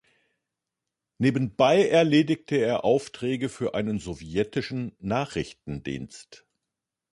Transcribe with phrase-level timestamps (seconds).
[1.19, 6.47] Nebenbei erledigte er Aufträge für einen sowjetischen Nachrichtendienst.